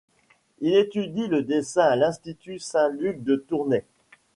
[0.61, 3.85] Il étudie le dessin à l'Institut Saint-Luc de Tournai.